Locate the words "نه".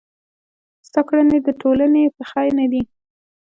2.59-2.65